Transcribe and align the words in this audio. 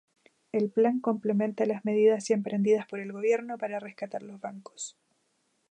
El 0.51 0.71
plan 0.71 0.99
complementa 0.99 1.63
las 1.67 1.85
medidas 1.85 2.27
ya 2.27 2.33
emprendidas 2.33 2.87
por 2.87 2.99
el 2.99 3.11
Gobierno 3.11 3.59
para 3.59 3.77
rescatar 3.79 4.23
los 4.23 4.41
bancos. 4.41 4.97